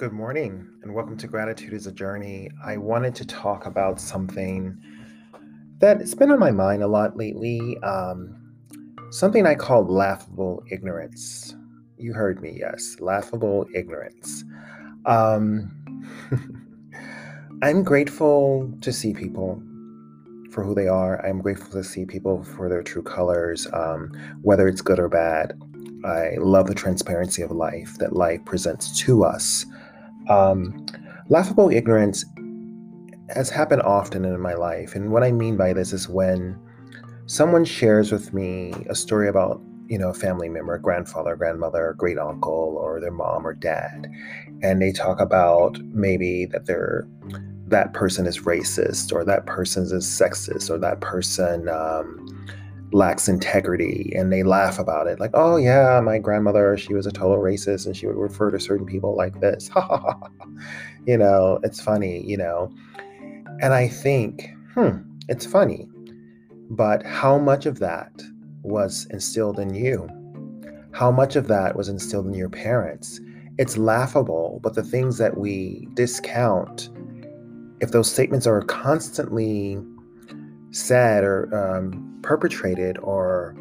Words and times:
Good 0.00 0.12
morning, 0.12 0.66
and 0.82 0.94
welcome 0.94 1.18
to 1.18 1.26
Gratitude 1.26 1.74
is 1.74 1.86
a 1.86 1.92
Journey. 1.92 2.48
I 2.64 2.78
wanted 2.78 3.14
to 3.16 3.26
talk 3.26 3.66
about 3.66 4.00
something 4.00 4.74
that's 5.78 6.14
been 6.14 6.30
on 6.30 6.38
my 6.38 6.50
mind 6.50 6.82
a 6.82 6.86
lot 6.86 7.18
lately. 7.18 7.76
Um, 7.82 8.34
something 9.10 9.44
I 9.44 9.54
call 9.56 9.84
laughable 9.84 10.64
ignorance. 10.70 11.54
You 11.98 12.14
heard 12.14 12.40
me, 12.40 12.56
yes, 12.58 12.96
laughable 12.98 13.66
ignorance. 13.74 14.42
Um, 15.04 15.70
I'm 17.62 17.82
grateful 17.82 18.72
to 18.80 18.94
see 18.94 19.12
people 19.12 19.62
for 20.50 20.64
who 20.64 20.74
they 20.74 20.88
are. 20.88 21.22
I'm 21.26 21.42
grateful 21.42 21.72
to 21.72 21.84
see 21.84 22.06
people 22.06 22.42
for 22.42 22.70
their 22.70 22.82
true 22.82 23.02
colors, 23.02 23.66
um, 23.74 24.12
whether 24.40 24.66
it's 24.66 24.80
good 24.80 24.98
or 24.98 25.10
bad. 25.10 25.60
I 26.06 26.36
love 26.38 26.68
the 26.68 26.74
transparency 26.74 27.42
of 27.42 27.50
life 27.50 27.98
that 27.98 28.14
life 28.14 28.42
presents 28.46 28.96
to 29.00 29.24
us. 29.24 29.66
Um, 30.28 30.86
laughable 31.28 31.70
ignorance 31.70 32.24
has 33.34 33.50
happened 33.50 33.82
often 33.82 34.24
in 34.24 34.40
my 34.40 34.54
life. 34.54 34.94
And 34.94 35.12
what 35.12 35.22
I 35.22 35.32
mean 35.32 35.56
by 35.56 35.72
this 35.72 35.92
is 35.92 36.08
when 36.08 36.58
someone 37.26 37.64
shares 37.64 38.10
with 38.10 38.32
me 38.34 38.72
a 38.88 38.94
story 38.94 39.28
about, 39.28 39.60
you 39.86 39.98
know, 39.98 40.10
a 40.10 40.14
family 40.14 40.48
member, 40.48 40.76
grandfather, 40.78 41.36
grandmother, 41.36 41.94
great 41.96 42.18
uncle, 42.18 42.76
or 42.80 43.00
their 43.00 43.12
mom 43.12 43.46
or 43.46 43.54
dad, 43.54 44.08
and 44.62 44.82
they 44.82 44.92
talk 44.92 45.20
about 45.20 45.78
maybe 45.92 46.46
that 46.46 46.66
they're 46.66 47.06
that 47.68 47.92
person 47.92 48.26
is 48.26 48.40
racist 48.40 49.12
or 49.12 49.24
that 49.24 49.46
person 49.46 49.84
is 49.84 50.04
sexist 50.04 50.70
or 50.70 50.78
that 50.78 51.00
person 51.00 51.68
um, 51.68 52.39
lacks 52.92 53.28
integrity 53.28 54.12
and 54.16 54.32
they 54.32 54.42
laugh 54.42 54.78
about 54.78 55.06
it 55.06 55.20
like 55.20 55.30
oh 55.34 55.56
yeah 55.56 56.00
my 56.00 56.18
grandmother 56.18 56.76
she 56.76 56.92
was 56.94 57.06
a 57.06 57.12
total 57.12 57.38
racist 57.38 57.86
and 57.86 57.96
she 57.96 58.06
would 58.06 58.16
refer 58.16 58.50
to 58.50 58.58
certain 58.58 58.86
people 58.86 59.16
like 59.16 59.38
this. 59.40 59.70
You 61.06 61.16
know 61.16 61.58
it's 61.62 61.80
funny 61.80 62.22
you 62.26 62.36
know? 62.36 62.70
And 63.62 63.72
i 63.72 63.88
think 63.88 64.50
hmm 64.74 64.98
it's 65.28 65.46
funny 65.46 65.88
but 66.70 67.04
how 67.04 67.38
much 67.38 67.66
of 67.66 67.78
that 67.78 68.12
was 68.62 69.06
instilled 69.10 69.58
in 69.58 69.74
you? 69.74 70.08
How 70.92 71.10
much 71.10 71.34
of 71.34 71.48
that 71.48 71.74
was 71.74 71.88
instilled 71.88 72.26
in 72.26 72.34
your 72.34 72.50
parents? 72.50 73.20
It's 73.58 73.76
laughable 73.76 74.60
but 74.62 74.74
the 74.74 74.82
things 74.82 75.18
that 75.18 75.38
we 75.38 75.88
discount 75.94 76.90
if 77.80 77.92
those 77.92 78.10
statements 78.10 78.46
are 78.46 78.60
constantly 78.62 79.78
said 80.70 81.24
or 81.24 81.48
um, 81.54 82.18
perpetrated 82.22 82.98
or 82.98 83.56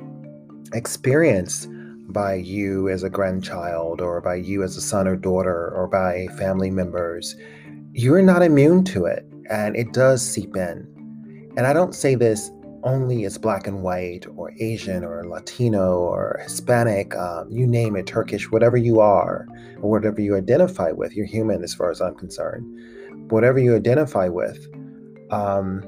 experienced 0.73 1.67
by 2.11 2.33
you 2.33 2.89
as 2.89 3.03
a 3.03 3.09
grandchild 3.09 4.01
or 4.01 4.21
by 4.21 4.35
you 4.35 4.63
as 4.63 4.75
a 4.75 4.81
son 4.81 5.07
or 5.07 5.15
daughter 5.15 5.71
or 5.75 5.87
by 5.87 6.27
family 6.37 6.71
members, 6.71 7.35
you're 7.93 8.21
not 8.21 8.41
immune 8.41 8.83
to 8.83 9.05
it 9.05 9.25
and 9.49 9.75
it 9.75 9.93
does 9.93 10.27
seep 10.27 10.55
in. 10.55 10.87
And 11.57 11.67
I 11.67 11.73
don't 11.73 11.93
say 11.93 12.15
this 12.15 12.51
only 12.83 13.25
as 13.25 13.37
black 13.37 13.67
and 13.67 13.83
white 13.83 14.25
or 14.35 14.53
Asian 14.59 15.03
or 15.03 15.27
Latino 15.27 15.97
or 15.97 16.39
Hispanic, 16.43 17.15
um, 17.15 17.49
you 17.51 17.67
name 17.67 17.95
it, 17.95 18.07
Turkish, 18.07 18.49
whatever 18.51 18.77
you 18.77 18.99
are, 18.99 19.47
or 19.81 19.89
whatever 19.89 20.21
you 20.21 20.35
identify 20.35 20.91
with. 20.91 21.13
You're 21.15 21.25
human 21.25 21.63
as 21.63 21.73
far 21.73 21.91
as 21.91 22.01
I'm 22.01 22.15
concerned. 22.15 22.65
Whatever 23.31 23.59
you 23.59 23.75
identify 23.75 24.29
with, 24.29 24.65
um, 25.31 25.83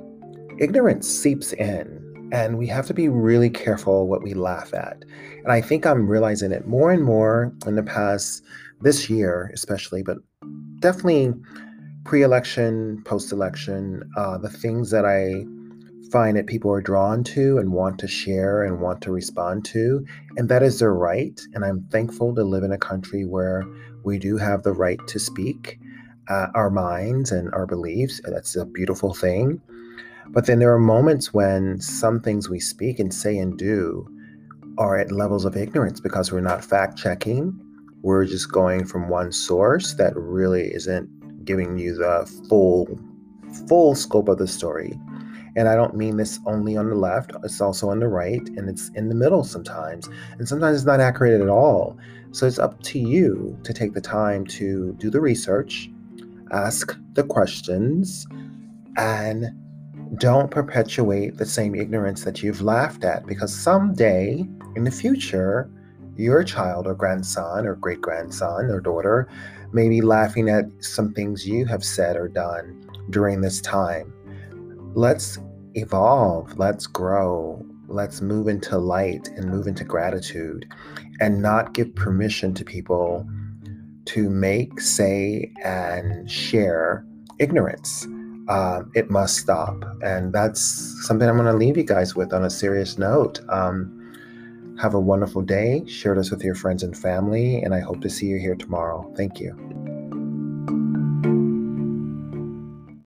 ignorance 0.61 1.09
seeps 1.09 1.53
in 1.53 2.29
and 2.31 2.57
we 2.57 2.67
have 2.67 2.85
to 2.85 2.93
be 2.93 3.09
really 3.09 3.49
careful 3.49 4.07
what 4.07 4.21
we 4.21 4.33
laugh 4.33 4.73
at. 4.73 5.03
And 5.43 5.51
I 5.51 5.59
think 5.59 5.85
I'm 5.85 6.07
realizing 6.07 6.51
it 6.51 6.67
more 6.67 6.91
and 6.91 7.03
more 7.03 7.51
in 7.65 7.75
the 7.75 7.83
past 7.83 8.43
this 8.79 9.09
year, 9.09 9.51
especially, 9.53 10.03
but 10.03 10.17
definitely 10.79 11.33
pre 12.05 12.21
election, 12.21 13.01
post 13.05 13.31
election, 13.31 14.09
uh, 14.15 14.37
the 14.37 14.49
things 14.49 14.91
that 14.91 15.03
I 15.03 15.45
find 16.11 16.37
that 16.37 16.45
people 16.45 16.71
are 16.71 16.81
drawn 16.81 17.23
to 17.23 17.57
and 17.57 17.71
want 17.71 17.97
to 17.99 18.07
share 18.07 18.63
and 18.63 18.81
want 18.81 19.01
to 19.01 19.11
respond 19.11 19.65
to. 19.65 20.05
And 20.37 20.47
that 20.49 20.61
is 20.61 20.79
their 20.79 20.93
right. 20.93 21.39
And 21.53 21.65
I'm 21.65 21.87
thankful 21.91 22.35
to 22.35 22.43
live 22.43 22.63
in 22.63 22.71
a 22.71 22.77
country 22.77 23.25
where 23.25 23.65
we 24.03 24.19
do 24.19 24.37
have 24.37 24.63
the 24.63 24.73
right 24.73 24.99
to 25.07 25.19
speak 25.19 25.79
uh, 26.29 26.47
our 26.53 26.69
minds 26.69 27.31
and 27.31 27.51
our 27.53 27.65
beliefs. 27.65 28.21
That's 28.23 28.55
a 28.55 28.65
beautiful 28.65 29.13
thing. 29.13 29.61
But 30.27 30.45
then 30.45 30.59
there 30.59 30.73
are 30.73 30.79
moments 30.79 31.33
when 31.33 31.79
some 31.81 32.19
things 32.19 32.49
we 32.49 32.59
speak 32.59 32.99
and 32.99 33.13
say 33.13 33.37
and 33.37 33.57
do 33.57 34.07
are 34.77 34.97
at 34.97 35.11
levels 35.11 35.45
of 35.45 35.57
ignorance 35.57 35.99
because 35.99 36.31
we're 36.31 36.41
not 36.41 36.63
fact 36.63 36.97
checking. 36.97 37.59
We're 38.01 38.25
just 38.25 38.51
going 38.51 38.85
from 38.85 39.09
one 39.09 39.31
source 39.31 39.93
that 39.95 40.15
really 40.15 40.73
isn't 40.73 41.45
giving 41.45 41.77
you 41.77 41.95
the 41.95 42.25
full 42.47 42.87
full 43.67 43.95
scope 43.95 44.29
of 44.29 44.37
the 44.37 44.47
story. 44.47 44.97
And 45.55 45.67
I 45.67 45.75
don't 45.75 45.95
mean 45.95 46.15
this 46.15 46.39
only 46.45 46.77
on 46.77 46.89
the 46.89 46.95
left, 46.95 47.33
it's 47.43 47.59
also 47.59 47.89
on 47.89 47.99
the 47.99 48.07
right, 48.07 48.47
and 48.55 48.69
it's 48.69 48.89
in 48.89 49.09
the 49.09 49.15
middle 49.15 49.43
sometimes. 49.43 50.07
And 50.37 50.47
sometimes 50.47 50.77
it's 50.77 50.85
not 50.85 51.01
accurate 51.01 51.41
at 51.41 51.49
all. 51.49 51.97
So 52.31 52.47
it's 52.47 52.59
up 52.59 52.81
to 52.83 52.99
you 52.99 53.57
to 53.63 53.73
take 53.73 53.93
the 53.93 54.01
time 54.01 54.45
to 54.47 54.93
do 54.93 55.09
the 55.09 55.19
research, 55.19 55.89
ask 56.51 56.97
the 57.13 57.23
questions, 57.23 58.25
and 58.95 59.47
don't 60.17 60.51
perpetuate 60.51 61.37
the 61.37 61.45
same 61.45 61.73
ignorance 61.73 62.23
that 62.23 62.43
you've 62.43 62.61
laughed 62.61 63.03
at 63.03 63.25
because 63.25 63.55
someday 63.55 64.45
in 64.75 64.83
the 64.83 64.91
future, 64.91 65.69
your 66.17 66.43
child 66.43 66.85
or 66.85 66.93
grandson 66.93 67.65
or 67.65 67.75
great 67.75 68.01
grandson 68.01 68.65
or 68.65 68.81
daughter 68.81 69.29
may 69.71 69.87
be 69.87 70.01
laughing 70.01 70.49
at 70.49 70.65
some 70.79 71.13
things 71.13 71.47
you 71.47 71.65
have 71.65 71.83
said 71.83 72.17
or 72.17 72.27
done 72.27 72.85
during 73.09 73.39
this 73.39 73.61
time. 73.61 74.13
Let's 74.93 75.39
evolve, 75.75 76.57
let's 76.57 76.87
grow, 76.87 77.65
let's 77.87 78.21
move 78.21 78.49
into 78.49 78.77
light 78.77 79.29
and 79.29 79.49
move 79.49 79.67
into 79.67 79.85
gratitude 79.85 80.67
and 81.21 81.41
not 81.41 81.73
give 81.73 81.95
permission 81.95 82.53
to 82.55 82.65
people 82.65 83.25
to 84.05 84.29
make, 84.29 84.81
say, 84.81 85.53
and 85.63 86.29
share 86.29 87.05
ignorance 87.39 88.05
um, 88.51 88.91
it 88.93 89.09
must 89.09 89.37
stop. 89.37 89.81
And 90.03 90.33
that's 90.33 90.61
something 91.07 91.27
I'm 91.27 91.37
going 91.37 91.51
to 91.51 91.57
leave 91.57 91.77
you 91.77 91.83
guys 91.83 92.15
with 92.15 92.33
on 92.33 92.43
a 92.43 92.49
serious 92.49 92.97
note. 92.97 93.39
Um, 93.47 93.97
have 94.79 94.93
a 94.93 94.99
wonderful 94.99 95.41
day. 95.41 95.85
Share 95.87 96.15
this 96.15 96.31
with 96.31 96.43
your 96.43 96.55
friends 96.55 96.83
and 96.83 96.97
family, 96.97 97.61
and 97.61 97.73
I 97.73 97.79
hope 97.79 98.01
to 98.01 98.09
see 98.09 98.25
you 98.25 98.39
here 98.39 98.55
tomorrow. 98.55 99.09
Thank 99.15 99.39
you. 99.39 99.80